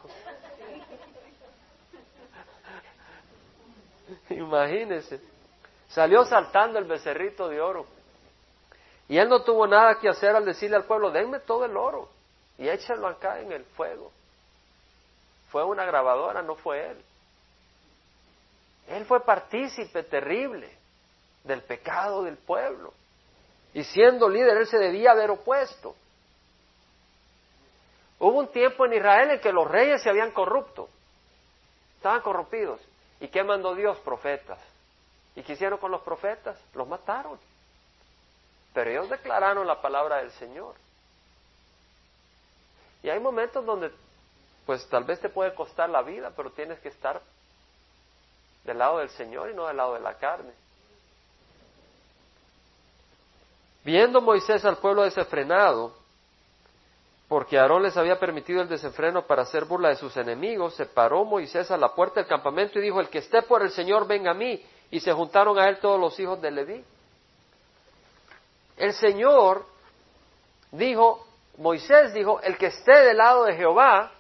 [4.31, 5.21] Imagínense.
[5.89, 7.87] Salió saltando el becerrito de oro.
[9.09, 12.11] Y él no tuvo nada que hacer al decirle al pueblo, denme todo el oro
[12.59, 14.13] y échenlo acá en el fuego.
[15.51, 17.05] Fue una grabadora, no fue él.
[18.89, 20.71] Él fue partícipe terrible
[21.45, 22.93] del pecado del pueblo.
[23.75, 25.95] Y siendo líder, él se debía haber opuesto.
[28.19, 30.89] Hubo un tiempo en Israel en que los reyes se habían corrupto.
[31.97, 32.81] Estaban corrompidos.
[33.21, 33.99] ¿Y qué mandó Dios?
[33.99, 34.59] Profetas.
[35.37, 36.59] ¿Y qué hicieron con los profetas?
[36.75, 37.39] Los mataron.
[38.73, 40.75] Pero ellos declararon la palabra del Señor.
[43.03, 43.93] Y hay momentos donde,
[44.69, 47.23] pues tal vez te puede costar la vida, pero tienes que estar
[48.65, 50.53] del lado del Señor y no del lado de la carne.
[53.83, 55.95] Viendo Moisés al pueblo desenfrenado,
[57.29, 61.25] porque Aarón les había permitido el desenfreno para hacer burla de sus enemigos, se paró
[61.25, 64.33] Moisés a la puerta del campamento y dijo, el que esté por el Señor, venga
[64.33, 64.63] a mí.
[64.91, 66.85] Y se juntaron a él todos los hijos de Leví.
[68.77, 69.65] El Señor
[70.73, 71.27] dijo,
[71.57, 74.13] Moisés dijo, el que esté del lado de Jehová,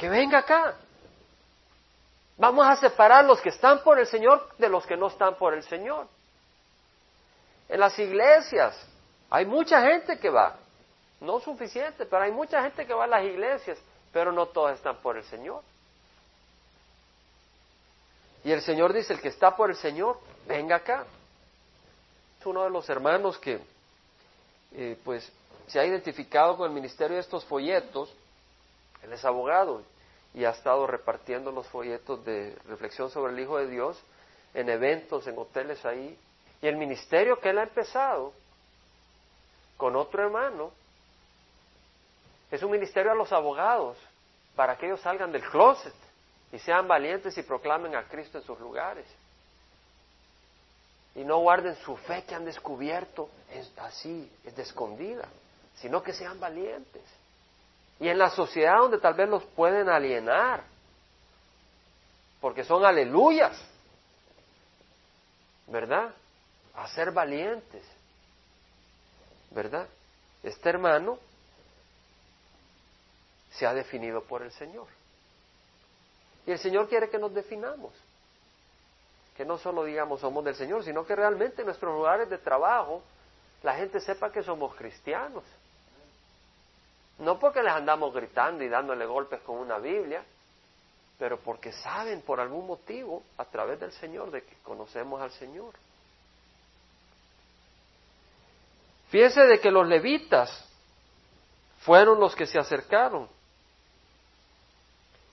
[0.00, 0.76] que venga acá.
[2.38, 5.52] Vamos a separar los que están por el Señor de los que no están por
[5.52, 6.08] el Señor.
[7.68, 8.74] En las iglesias
[9.28, 10.56] hay mucha gente que va,
[11.20, 13.78] no suficiente, pero hay mucha gente que va a las iglesias,
[14.10, 15.62] pero no todas están por el Señor.
[18.42, 21.04] Y el Señor dice, el que está por el Señor, venga acá.
[22.40, 23.60] Es uno de los hermanos que,
[24.72, 25.30] eh, pues,
[25.66, 28.10] se ha identificado con el ministerio de estos folletos.
[29.02, 29.82] Él es abogado
[30.34, 34.00] y ha estado repartiendo los folletos de reflexión sobre el Hijo de Dios
[34.54, 36.18] en eventos, en hoteles ahí.
[36.62, 38.32] Y el ministerio que él ha empezado
[39.76, 40.72] con otro hermano
[42.50, 43.96] es un ministerio a los abogados
[44.54, 45.94] para que ellos salgan del closet
[46.52, 49.06] y sean valientes y proclamen a Cristo en sus lugares.
[51.14, 55.26] Y no guarden su fe que han descubierto es así, es de escondida,
[55.76, 57.02] sino que sean valientes.
[58.00, 60.64] Y en la sociedad donde tal vez los pueden alienar,
[62.40, 63.62] porque son aleluyas,
[65.66, 66.14] ¿verdad?
[66.74, 67.86] A ser valientes,
[69.50, 69.86] ¿verdad?
[70.42, 71.18] Este hermano
[73.50, 74.86] se ha definido por el Señor.
[76.46, 77.92] Y el Señor quiere que nos definamos.
[79.36, 83.02] Que no solo digamos somos del Señor, sino que realmente en nuestros lugares de trabajo
[83.62, 85.44] la gente sepa que somos cristianos.
[87.20, 90.24] No porque les andamos gritando y dándole golpes con una Biblia,
[91.18, 95.74] pero porque saben por algún motivo a través del Señor de que conocemos al Señor.
[99.10, 100.66] Fíjense de que los levitas
[101.80, 103.28] fueron los que se acercaron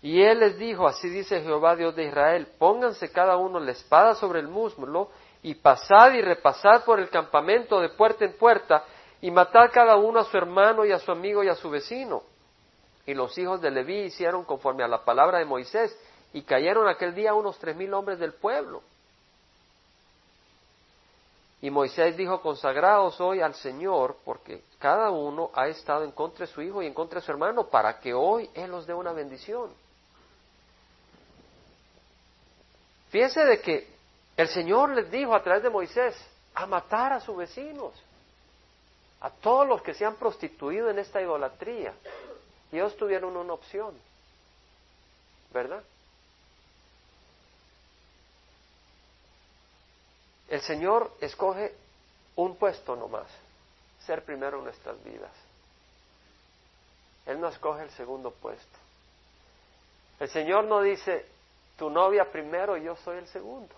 [0.02, 4.13] y él les dijo, así dice Jehová Dios de Israel, pónganse cada uno la espada
[4.15, 5.10] sobre el muslo
[5.41, 8.84] y pasad y repasad por el campamento de puerta en puerta
[9.22, 12.24] y matad cada uno a su hermano y a su amigo y a su vecino.
[13.06, 15.98] Y los hijos de Leví hicieron conforme a la palabra de Moisés
[16.34, 18.84] y cayeron aquel día unos tres mil hombres del pueblo.
[21.62, 26.52] Y Moisés dijo, consagraos hoy al Señor, porque cada uno ha estado en contra de
[26.52, 29.12] su hijo y en contra de su hermano, para que hoy Él os dé una
[29.12, 29.72] bendición.
[33.10, 33.88] Fíjense de que
[34.36, 36.16] el Señor les dijo a través de Moisés
[36.54, 37.94] a matar a sus vecinos,
[39.22, 41.94] a todos los que se han prostituido en esta idolatría.
[42.72, 43.96] Ellos tuvieron una opción,
[45.54, 45.84] ¿verdad?
[50.50, 51.76] El Señor escoge
[52.36, 53.28] un puesto nomás,
[54.06, 55.32] ser primero en nuestras vidas.
[57.26, 58.78] Él no escoge el segundo puesto.
[60.20, 61.26] El Señor no dice,
[61.78, 63.76] tu novia primero y yo soy el segundo.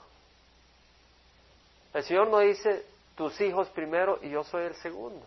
[1.94, 2.86] El Señor no dice
[3.20, 5.26] tus hijos primero y yo soy el segundo.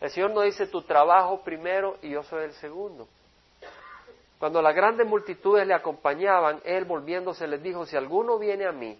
[0.00, 3.08] El Señor no dice tu trabajo primero y yo soy el segundo.
[4.38, 8.96] Cuando las grandes multitudes le acompañaban, Él volviéndose les dijo, si alguno viene a mí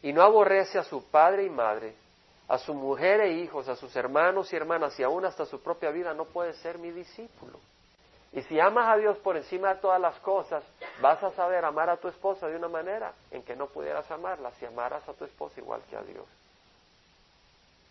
[0.00, 1.94] y no aborrece a su padre y madre,
[2.48, 5.90] a su mujer e hijos, a sus hermanos y hermanas y aún hasta su propia
[5.90, 7.58] vida, no puede ser mi discípulo.
[8.32, 10.64] Y si amas a Dios por encima de todas las cosas,
[11.02, 14.52] vas a saber amar a tu esposa de una manera en que no pudieras amarla
[14.52, 16.24] si amaras a tu esposa igual que a Dios.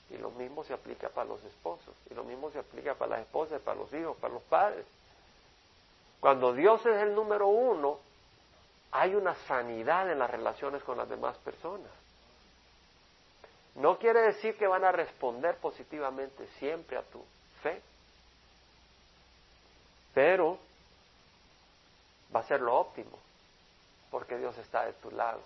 [0.10, 3.22] Y lo mismo se aplica para los esposos, y lo mismo se aplica para las
[3.22, 4.86] esposas, para los hijos, para los padres.
[6.20, 8.00] Cuando Dios es el número uno,
[8.92, 11.92] hay una sanidad en las relaciones con las demás personas.
[13.76, 17.22] No quiere decir que van a responder positivamente siempre a tu
[17.62, 17.82] fe,
[20.14, 20.58] pero
[22.34, 23.20] va a ser lo óptimo,
[24.12, 25.42] porque Dios está de tu lado.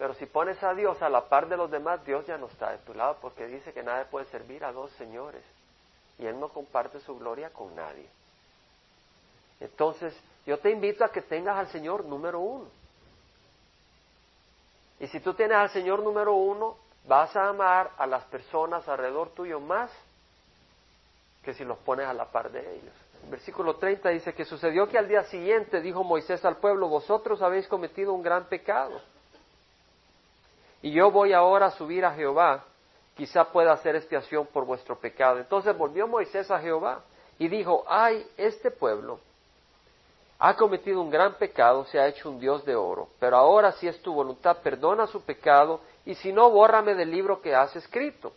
[0.00, 2.70] Pero si pones a Dios a la par de los demás, Dios ya no está
[2.70, 5.44] de tu lado, porque dice que nadie puede servir a dos señores,
[6.18, 8.08] y Él no comparte su gloria con nadie.
[9.60, 12.64] Entonces, yo te invito a que tengas al Señor número uno.
[15.00, 19.28] Y si tú tienes al Señor número uno, vas a amar a las personas alrededor
[19.34, 19.90] tuyo más
[21.44, 22.94] que si los pones a la par de ellos.
[23.28, 27.68] Versículo 30 dice que sucedió que al día siguiente dijo Moisés al pueblo, vosotros habéis
[27.68, 28.98] cometido un gran pecado.
[30.82, 32.64] Y yo voy ahora a subir a Jehová,
[33.16, 35.38] quizá pueda hacer expiación por vuestro pecado.
[35.38, 37.02] Entonces volvió Moisés a Jehová
[37.38, 39.20] y dijo, ay, este pueblo
[40.42, 43.86] ha cometido un gran pecado, se ha hecho un Dios de oro, pero ahora si
[43.86, 48.32] es tu voluntad, perdona su pecado, y si no, bórrame del libro que has escrito.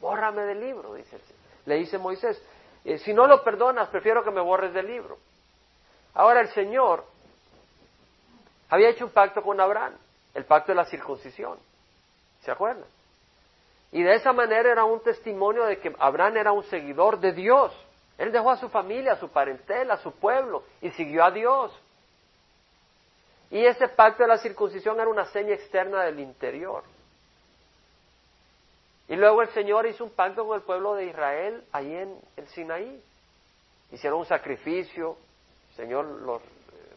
[0.00, 1.18] Bórrame del libro, dice
[1.66, 2.40] Le dice Moisés,
[2.84, 5.18] eh, si no lo perdonas, prefiero que me borres del libro.
[6.14, 7.04] Ahora el Señor
[8.68, 9.94] había hecho un pacto con Abraham,
[10.34, 11.58] el pacto de la circuncisión.
[12.42, 12.84] ¿Se acuerdan?
[13.92, 17.72] Y de esa manera era un testimonio de que Abraham era un seguidor de Dios.
[18.18, 21.72] Él dejó a su familia, a su parentela, a su pueblo y siguió a Dios.
[23.50, 26.82] Y ese pacto de la circuncisión era una seña externa del interior.
[29.08, 32.48] Y luego el Señor hizo un pacto con el pueblo de Israel ahí en el
[32.48, 33.02] Sinaí.
[33.92, 35.16] Hicieron un sacrificio,
[35.70, 36.42] el Señor los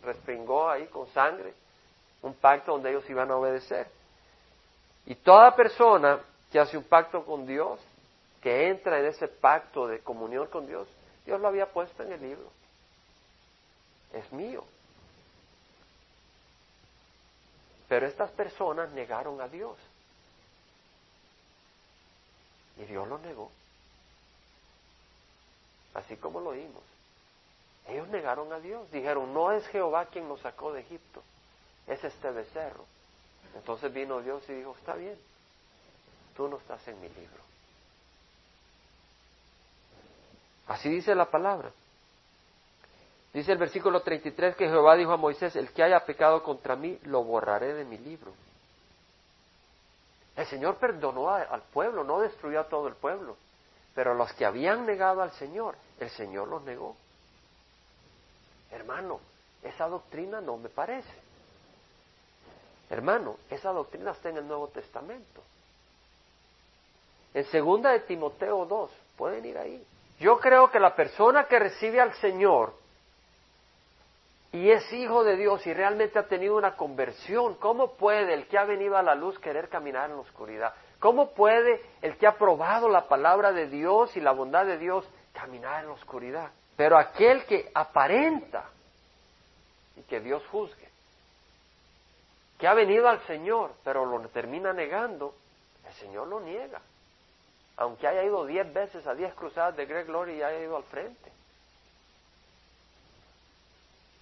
[0.04, 1.54] respingó ahí con sangre,
[2.22, 3.88] un pacto donde ellos iban a obedecer.
[5.06, 6.20] Y toda persona
[6.52, 7.80] que hace un pacto con Dios,
[8.42, 10.88] que entra en ese pacto de comunión con Dios,
[11.26, 12.50] Dios lo había puesto en el libro.
[14.14, 14.64] Es mío.
[17.88, 19.78] Pero estas personas negaron a Dios.
[22.78, 23.52] Y Dios lo negó.
[25.94, 26.84] Así como lo oímos.
[27.88, 28.90] Ellos negaron a Dios.
[28.92, 31.24] Dijeron, no es Jehová quien nos sacó de Egipto.
[31.88, 32.86] Es este becerro.
[33.56, 35.18] Entonces vino Dios y dijo, está bien.
[36.36, 37.42] Tú no estás en mi libro.
[40.68, 41.72] Así dice la palabra.
[43.34, 47.00] Dice el versículo 33 que Jehová dijo a Moisés, el que haya pecado contra mí,
[47.04, 48.34] lo borraré de mi libro.
[50.36, 53.38] El Señor perdonó al pueblo, no destruyó a todo el pueblo,
[53.96, 56.96] pero los que habían negado al Señor, el Señor los negó.
[58.70, 59.20] Hermano,
[59.64, 61.27] esa doctrina no me parece.
[62.90, 65.44] Hermano, esa doctrina está en el Nuevo Testamento.
[67.34, 69.86] En segunda de Timoteo 2, pueden ir ahí.
[70.20, 72.74] Yo creo que la persona que recibe al Señor
[74.52, 78.58] y es hijo de Dios y realmente ha tenido una conversión, ¿cómo puede el que
[78.58, 80.74] ha venido a la luz querer caminar en la oscuridad?
[81.00, 85.08] ¿Cómo puede el que ha probado la palabra de Dios y la bondad de Dios
[85.34, 86.52] caminar en la oscuridad?
[86.76, 88.66] Pero aquel que aparenta
[89.96, 90.87] y que Dios juzgue,
[92.58, 95.34] que ha venido al Señor, pero lo termina negando,
[95.86, 96.82] el Señor lo niega
[97.78, 100.84] aunque haya ido diez veces a diez cruzadas de Greg Glory y haya ido al
[100.84, 101.32] frente.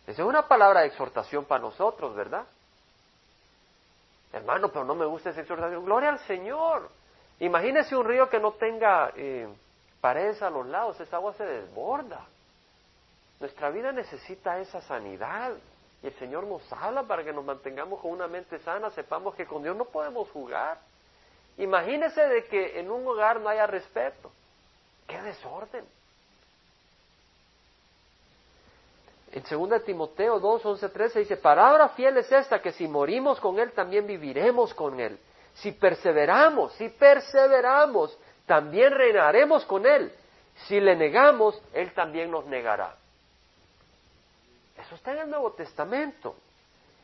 [0.05, 2.45] Esa es una palabra de exhortación para nosotros, ¿verdad?
[4.33, 5.85] Hermano, pero no me gusta esa exhortación.
[5.85, 6.89] Gloria al Señor.
[7.39, 9.47] Imagínese un río que no tenga eh,
[10.01, 12.25] paredes a los lados, esa agua se desborda.
[13.39, 15.53] Nuestra vida necesita esa sanidad.
[16.05, 19.63] El Señor nos habla para que nos mantengamos con una mente sana, sepamos que con
[19.63, 20.77] Dios no podemos jugar.
[21.57, 24.31] Imagínese de que en un hogar no haya respeto.
[25.07, 25.83] ¡Qué desorden!
[29.31, 33.57] En 2 Timoteo 2, 11, 13 dice, palabra fiel es esta, que si morimos con
[33.57, 35.17] Él, también viviremos con Él.
[35.55, 38.15] Si perseveramos, si perseveramos,
[38.45, 40.13] también reinaremos con Él.
[40.67, 42.95] Si le negamos, Él también nos negará.
[44.95, 46.37] Eso está en el Nuevo Testamento.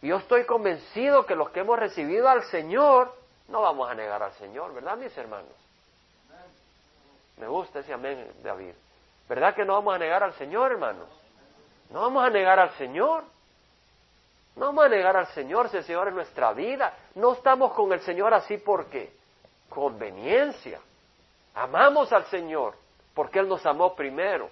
[0.02, 3.14] Y yo estoy convencido que los que hemos recibido al Señor,
[3.50, 5.52] no vamos a negar al Señor, ¿verdad, mis hermanos?
[7.36, 8.72] Me gusta ese amén, David.
[9.28, 11.10] ¿Verdad que no vamos a negar al Señor, hermanos?
[11.90, 13.26] No vamos a negar al Señor.
[14.56, 16.96] No vamos a negar al Señor si el Señor es nuestra vida.
[17.16, 19.12] No estamos con el Señor así porque,
[19.68, 20.80] conveniencia.
[21.56, 22.74] Amamos al Señor
[23.14, 24.50] porque Él nos amó primero.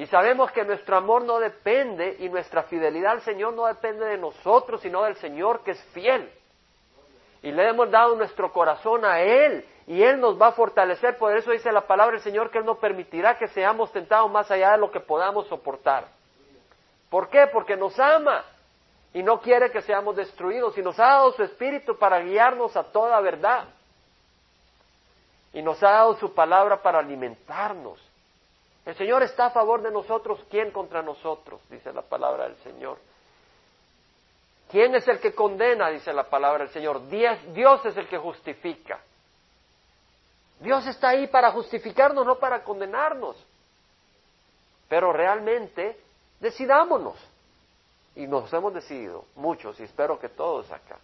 [0.00, 4.16] Y sabemos que nuestro amor no depende y nuestra fidelidad al Señor no depende de
[4.16, 6.32] nosotros, sino del Señor que es fiel.
[7.42, 11.18] Y le hemos dado nuestro corazón a Él y Él nos va a fortalecer.
[11.18, 14.50] Por eso dice la palabra del Señor que Él no permitirá que seamos tentados más
[14.50, 16.06] allá de lo que podamos soportar.
[17.10, 17.48] ¿Por qué?
[17.52, 18.42] Porque nos ama
[19.12, 22.84] y no quiere que seamos destruidos y nos ha dado su espíritu para guiarnos a
[22.84, 23.64] toda verdad.
[25.52, 28.09] Y nos ha dado su palabra para alimentarnos.
[28.86, 31.60] El Señor está a favor de nosotros, ¿quién contra nosotros?
[31.68, 32.98] Dice la palabra del Señor.
[34.70, 35.90] ¿Quién es el que condena?
[35.90, 37.06] Dice la palabra del Señor.
[37.08, 39.00] Dios es el que justifica.
[40.60, 43.36] Dios está ahí para justificarnos, no para condenarnos.
[44.88, 45.98] Pero realmente,
[46.38, 47.16] decidámonos.
[48.14, 50.98] Y nos hemos decidido, muchos, y espero que todos acá.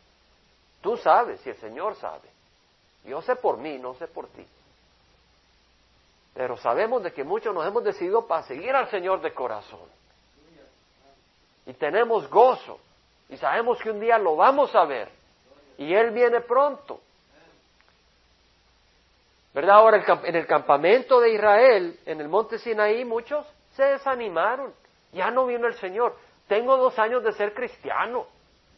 [0.80, 2.28] Tú sabes y el Señor sabe.
[3.04, 4.46] Yo sé por mí, no sé por ti.
[6.36, 9.88] Pero sabemos de que muchos nos hemos decidido para seguir al Señor de corazón.
[11.64, 12.78] Y tenemos gozo.
[13.30, 15.08] Y sabemos que un día lo vamos a ver.
[15.78, 17.00] Y Él viene pronto.
[19.54, 19.76] ¿Verdad?
[19.76, 24.74] Ahora en el campamento de Israel, en el monte Sinaí, muchos se desanimaron.
[25.12, 26.14] Ya no vino el Señor.
[26.46, 28.26] Tengo dos años de ser cristiano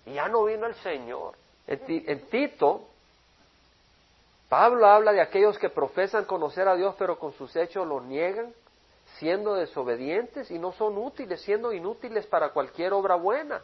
[0.06, 1.34] y ya no vino el Señor.
[1.66, 2.82] En, Tito,
[4.48, 8.52] Pablo habla de aquellos que profesan conocer a Dios pero con sus hechos lo niegan,
[9.18, 13.60] siendo desobedientes y no son útiles, siendo inútiles para cualquier obra buena.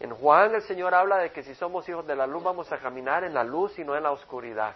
[0.00, 2.78] En Juan el Señor habla de que si somos hijos de la luz vamos a
[2.78, 4.74] caminar en la luz y no en la oscuridad.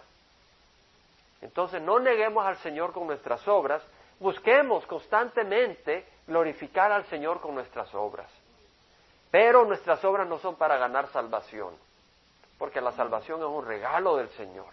[1.41, 3.83] Entonces no neguemos al Señor con nuestras obras,
[4.19, 8.29] busquemos constantemente glorificar al Señor con nuestras obras.
[9.29, 11.73] Pero nuestras obras no son para ganar salvación,
[12.57, 14.67] porque la salvación es un regalo del Señor.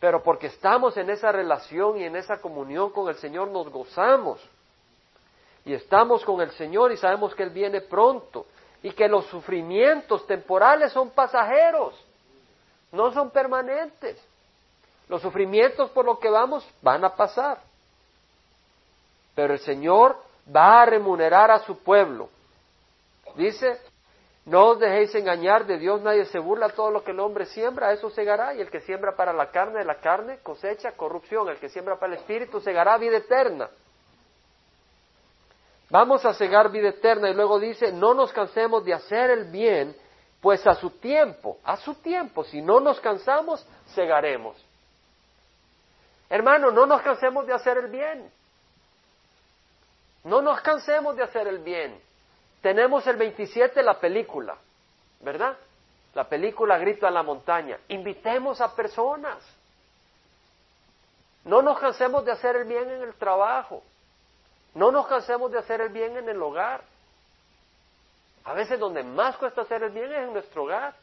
[0.00, 4.40] Pero porque estamos en esa relación y en esa comunión con el Señor nos gozamos.
[5.64, 8.46] Y estamos con el Señor y sabemos que Él viene pronto
[8.82, 11.94] y que los sufrimientos temporales son pasajeros,
[12.92, 14.22] no son permanentes.
[15.08, 17.58] Los sufrimientos por los que vamos van a pasar.
[19.34, 20.16] Pero el Señor
[20.54, 22.28] va a remunerar a su pueblo.
[23.34, 23.80] Dice,
[24.48, 27.92] no os dejéis engañar, de Dios nadie se burla, todo lo que el hombre siembra,
[27.92, 31.58] eso segará, y el que siembra para la carne, de la carne cosecha corrupción, el
[31.58, 33.68] que siembra para el espíritu segará vida eterna.
[35.90, 39.94] Vamos a cegar vida eterna y luego dice, no nos cansemos de hacer el bien,
[40.40, 44.56] pues a su tiempo, a su tiempo, si no nos cansamos, cegaremos.
[46.30, 48.30] Hermano, no nos cansemos de hacer el bien.
[50.24, 52.07] No nos cansemos de hacer el bien.
[52.60, 54.56] Tenemos el 27 la película,
[55.20, 55.56] ¿verdad?
[56.14, 57.78] La película Grito a la montaña.
[57.88, 59.38] Invitemos a personas.
[61.44, 63.82] No nos cansemos de hacer el bien en el trabajo.
[64.74, 66.82] No nos cansemos de hacer el bien en el hogar.
[68.44, 70.94] A veces donde más cuesta hacer el bien es en nuestro hogar.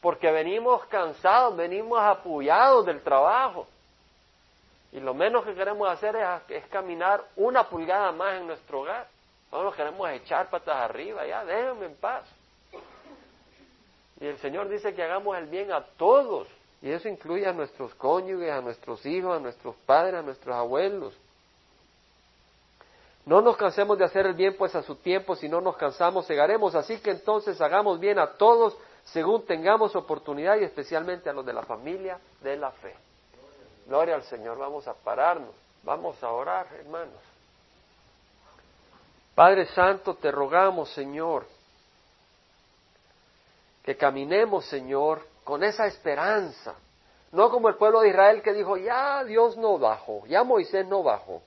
[0.00, 3.66] Porque venimos cansados, venimos apoyados del trabajo.
[4.92, 6.16] Y lo menos que queremos hacer
[6.48, 9.08] es, caminar una pulgada más en nuestro hogar.
[9.54, 12.24] No nos queremos echar patas arriba, ya, déjenme en paz.
[14.20, 16.48] Y el Señor dice que hagamos el bien a todos.
[16.82, 21.14] Y eso incluye a nuestros cónyuges, a nuestros hijos, a nuestros padres, a nuestros abuelos.
[23.26, 26.26] No nos cansemos de hacer el bien, pues a su tiempo, si no nos cansamos,
[26.26, 26.74] cegaremos.
[26.74, 31.52] Así que entonces hagamos bien a todos según tengamos oportunidad y especialmente a los de
[31.52, 32.96] la familia de la fe.
[33.86, 37.33] Gloria al Señor, vamos a pararnos, vamos a orar, hermanos.
[39.34, 41.46] Padre Santo, te rogamos, Señor,
[43.82, 46.74] que caminemos, Señor, con esa esperanza,
[47.32, 51.02] no como el pueblo de Israel que dijo, ya Dios no bajó, ya Moisés no
[51.02, 51.42] bajó.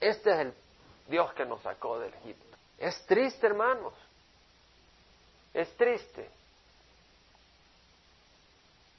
[0.00, 0.54] Este es el
[1.06, 2.56] Dios que nos sacó del Egipto.
[2.78, 3.94] Es triste, hermanos,
[5.54, 6.28] es triste.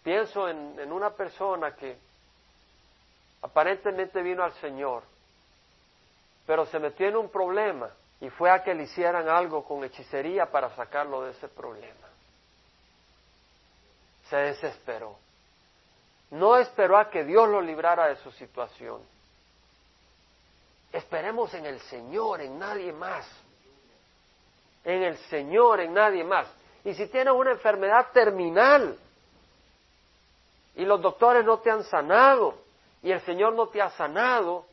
[0.01, 1.97] Pienso en, en una persona que
[3.41, 5.03] aparentemente vino al Señor,
[6.48, 7.91] pero se metió en un problema
[8.22, 12.08] y fue a que le hicieran algo con hechicería para sacarlo de ese problema.
[14.30, 15.18] Se desesperó.
[16.32, 19.02] No esperó a que Dios lo librara de su situación.
[20.91, 23.30] Esperemos en el Señor, en nadie más.
[24.86, 26.48] En el Señor, en nadie más.
[26.86, 28.98] Y si tienes una enfermedad terminal
[30.76, 32.58] y los doctores no te han sanado,
[33.04, 34.66] y el Señor no te ha sanado,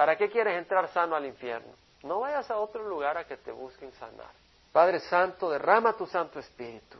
[0.00, 1.74] ¿para qué quieres entrar sano al infierno?
[2.04, 4.30] No vayas a otro lugar a que te busquen sanar.
[4.72, 6.96] Padre Santo, derrama tu Santo Espíritu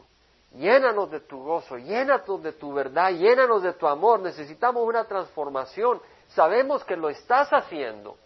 [0.53, 4.21] Llénanos de tu gozo, llénanos de tu verdad, llénanos de tu amor.
[4.21, 5.99] Necesitamos una transformación.
[6.29, 8.19] Sabemos que lo estás haciendo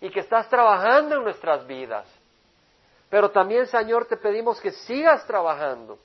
[0.00, 2.04] y que estás trabajando en nuestras vidas.
[3.08, 5.96] Pero también, Señor, te pedimos que sigas trabajando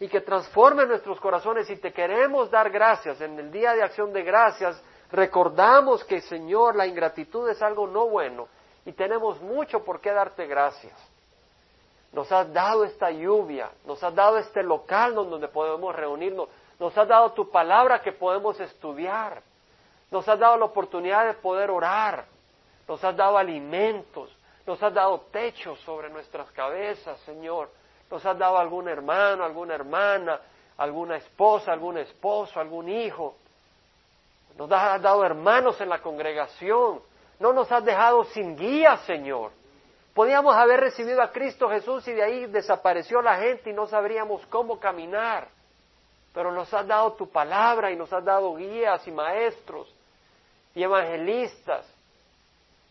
[0.00, 3.20] y que transforme nuestros corazones y te queremos dar gracias.
[3.20, 8.08] En el día de acción de gracias recordamos que, Señor, la ingratitud es algo no
[8.08, 8.48] bueno
[8.84, 10.94] y tenemos mucho por qué darte gracias.
[12.12, 16.48] Nos has dado esta lluvia, nos has dado este local donde podemos reunirnos,
[16.78, 19.42] nos has dado tu palabra que podemos estudiar,
[20.10, 22.26] nos has dado la oportunidad de poder orar,
[22.88, 24.34] nos has dado alimentos,
[24.66, 27.70] nos has dado techos sobre nuestras cabezas, Señor,
[28.10, 30.40] nos has dado algún hermano, alguna hermana,
[30.76, 33.36] alguna esposa, algún esposo, algún hijo,
[34.56, 37.00] nos has dado hermanos en la congregación,
[37.38, 39.52] no nos has dejado sin guía, Señor.
[40.14, 44.46] Podíamos haber recibido a Cristo Jesús y de ahí desapareció la gente y no sabríamos
[44.46, 45.48] cómo caminar.
[46.32, 49.94] Pero nos has dado tu palabra y nos has dado guías y maestros
[50.74, 51.86] y evangelistas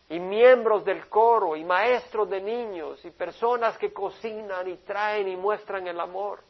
[0.07, 5.35] y miembros del coro y maestros de niños y personas que cocinan y traen y
[5.35, 6.41] muestran el amor.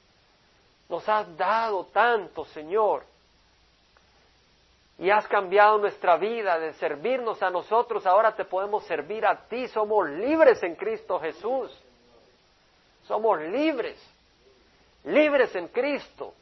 [0.90, 3.15] Nos has dado tanto, Señor
[4.98, 9.68] y has cambiado nuestra vida de servirnos a nosotros, ahora te podemos servir a ti.
[9.68, 11.78] Somos libres en Cristo Jesús.
[13.04, 14.02] Somos libres,
[15.04, 16.34] libres en Cristo.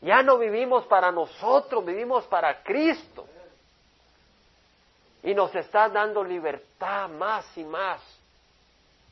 [0.00, 3.26] Ya no vivimos para nosotros, vivimos para Cristo.
[5.24, 8.00] Y nos estás dando libertad más y más.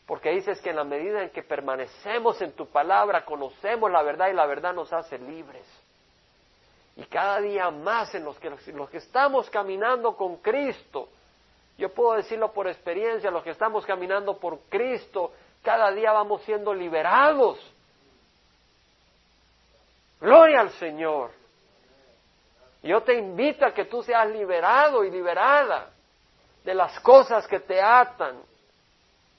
[0.07, 4.29] Porque dices que en la medida en que permanecemos en tu palabra, conocemos la verdad
[4.29, 5.67] y la verdad nos hace libres.
[6.97, 11.09] Y cada día más en los que, los que estamos caminando con Cristo,
[11.77, 15.33] yo puedo decirlo por experiencia, los que estamos caminando por Cristo,
[15.63, 17.59] cada día vamos siendo liberados.
[20.21, 21.33] Gloria al Señor.
[22.83, 25.91] Yo te invito a que tú seas liberado y liberada
[26.65, 28.41] de las cosas que te atan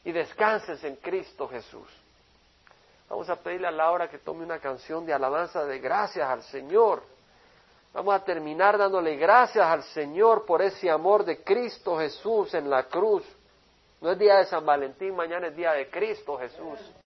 [0.04, 1.90] y descanses en Cristo Jesús.
[3.10, 7.04] Vamos a pedirle a Laura que tome una canción de alabanza de gracias al Señor.
[7.94, 12.84] Vamos a terminar dándole gracias al Señor por ese amor de Cristo Jesús en la
[12.84, 13.24] cruz.
[14.02, 16.92] No es día de San Valentín, mañana es día de Cristo Jesús.